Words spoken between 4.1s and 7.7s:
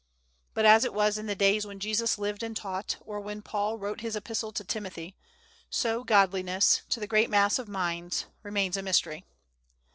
Epistle to Timothy, so Godliness, to the great mass of